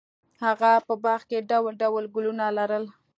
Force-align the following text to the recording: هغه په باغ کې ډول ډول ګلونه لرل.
هغه 0.43 0.71
په 0.87 0.93
باغ 1.03 1.21
کې 1.29 1.37
ډول 1.49 1.73
ډول 1.81 2.03
ګلونه 2.15 2.45
لرل. 2.57 2.85